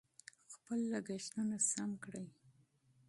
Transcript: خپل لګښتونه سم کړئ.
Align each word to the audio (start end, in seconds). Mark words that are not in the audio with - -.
خپل 0.53 0.79
لګښتونه 0.93 1.55
سم 1.71 1.91
کړئ. 2.03 2.27